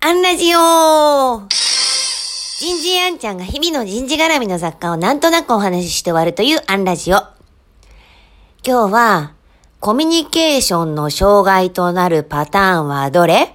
[0.00, 7.16] アンラジオ人事アンちゃんが日々の人事絡みの雑貨をなんとなくお話しして終わるというアンラジオ。
[8.64, 9.34] 今日は、
[9.80, 13.52] コミュニケーションの障害となるパターンはどれ？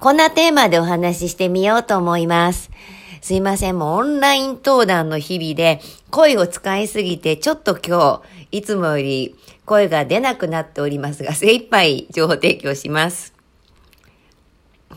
[0.00, 2.72] こんなテーマでお話ししてみようと思います。
[3.20, 8.20] すいません、もうオンライン登壇の日々で声を使いすぎてちょっと今
[8.50, 13.37] 日、いつもより声が出なくなっておりますが、精一杯情報提供します。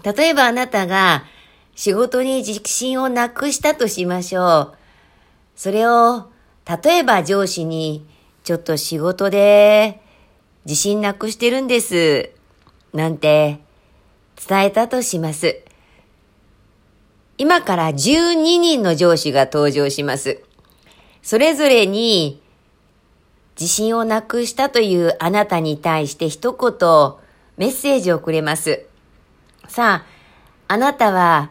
[0.03, 1.25] 例えばあなたが
[1.75, 4.73] 仕事に自信をなくしたとしましょう。
[5.55, 6.31] それを、
[6.83, 8.05] 例えば上司に、
[8.43, 10.01] ちょっと仕事で
[10.65, 12.31] 自信なくしてるんです。
[12.93, 13.59] なんて
[14.47, 15.61] 伝えたとします。
[17.37, 20.41] 今から12人の上司が登場します。
[21.21, 22.41] それぞれに
[23.59, 27.13] 自信をなくしたというあなたに対して一言
[27.57, 28.85] メッセージをくれます。
[29.67, 30.05] さあ、
[30.67, 31.49] あなたは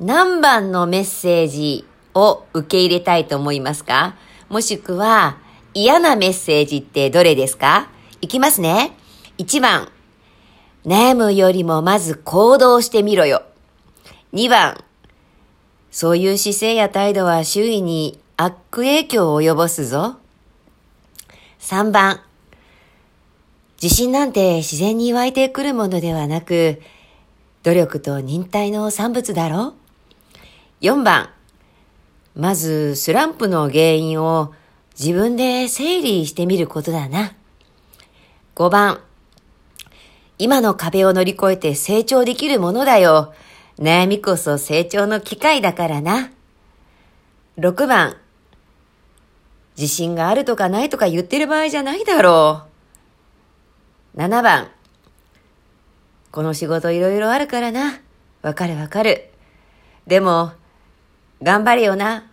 [0.00, 1.84] 何番のメッセージ
[2.14, 4.16] を受け入れたいと思いますか？
[4.48, 5.38] もしくは
[5.74, 7.88] 嫌なメッセージってどれですか？
[8.20, 8.92] いきますね。
[9.38, 9.88] 1番、
[10.86, 13.42] 悩むよりもまず行動してみろよ。
[14.32, 14.82] 2番、
[15.90, 20.16] そういう姿勢や態度は周囲に悪影響を及ぼすぞ。
[21.60, 22.20] 3番、
[23.82, 26.80] 自信なんて自然に湧いてくるものではなく、
[27.68, 29.74] 努力と忍耐の産物だろ
[30.80, 31.28] う ?4 番、
[32.34, 34.54] まずスランプの原因を
[34.98, 37.34] 自分で整理してみることだな。
[38.54, 39.00] 5番、
[40.38, 43.34] 今の壁を乗り越えて成長できるものだよ。
[43.78, 46.30] 悩みこそ成長の機会だからな。
[47.58, 48.16] 6番、
[49.76, 52.62] 自信があるとかないとか言ってる場合じゃないだろ
[54.16, 54.18] う。
[54.18, 54.70] 7番、
[56.30, 58.00] この仕事いろいろあるからな。
[58.42, 59.30] わかるわかる。
[60.06, 60.52] でも、
[61.42, 62.30] 頑張れよな。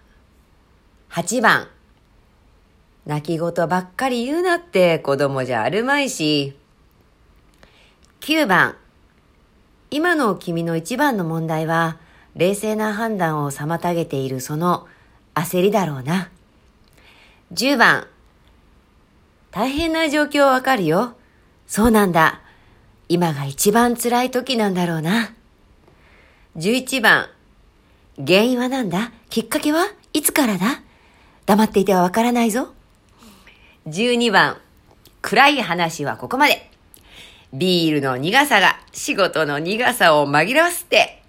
[1.11, 1.67] 8番。
[3.05, 6.57] 泣き言ばっかり言うなって子供じゃあるまいし。
[8.21, 8.75] 9番。
[9.91, 11.97] 今の君の一番の問題は、
[12.35, 14.87] 冷静な判断を妨げているその
[15.35, 16.29] 焦りだろうな。
[17.53, 18.07] 10番。
[19.51, 21.15] 大変な状況わかるよ。
[21.67, 22.41] そうなんだ。
[23.07, 25.33] 今が一番辛い時なんだろうな。
[26.57, 27.27] 11番、
[28.17, 29.11] 原因は何だ？
[29.29, 29.85] きっかけは？
[30.13, 30.81] いつからだ？
[31.45, 32.73] 黙っていてはわからないぞ。
[33.87, 34.57] 12番、
[35.21, 36.71] 暗い話はここまで。
[37.53, 41.21] ビールの苦さが仕事の苦さを紛らわせて。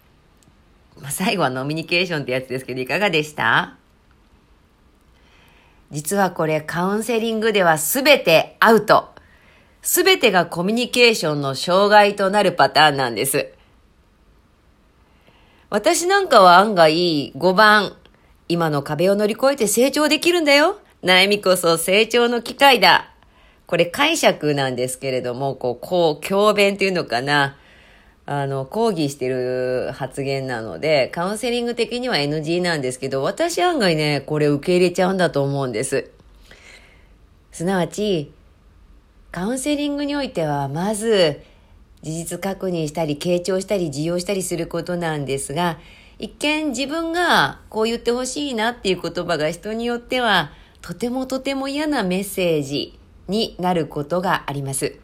[1.00, 3.76] まあ、最後はノミニケーションってやつですけど、いかがでした？
[5.90, 9.14] 実はこれカウンセリングではすべてアウト。
[9.86, 13.52] すべてがコミュニケーションの障害となるパターンなんです。
[15.70, 17.92] 私なんかは案外5番、
[18.48, 20.80] 今の壁を乗り越えて成長できるんだよ。
[21.04, 23.12] 悩みこそ成長の機会だ。
[23.68, 27.56] これ解釈なんですけれども、こう、こう、教鞭っていうのかな。
[28.26, 36.10] あの、抗議してる発言なので、カウンセリング的には NG なんですけど、私案外ね、これ受け入れちゃうんだと思うんです。
[37.52, 38.32] すなわち、
[39.36, 41.42] カウンセリングにおいては、まず、
[42.00, 45.78] 事実確認したり、傾聴したり、受容したりすることなんですが、
[46.18, 52.98] 一見自分がこう言ってほしいなっていう言葉が人によっては、とてもとても嫌なメッセージ
[53.28, 54.98] になることがあります。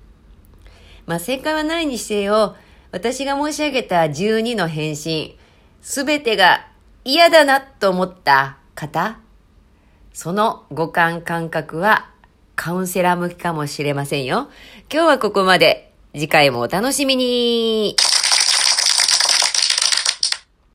[1.05, 2.57] まあ正解はないにせよ、
[2.91, 5.37] 私が申し上げた12の返信、
[5.83, 6.67] すべてが
[7.05, 9.19] 嫌だなと思った方、
[10.15, 12.12] その五感感覚は
[12.57, 14.49] カウンセラー向きかもしれませんよ。
[14.93, 15.93] 今日はここまで。
[16.15, 17.97] 次回もお楽しみに